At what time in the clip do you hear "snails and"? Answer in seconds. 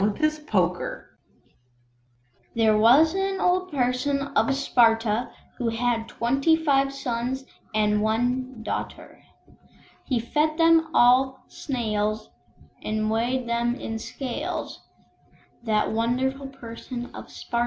11.49-13.11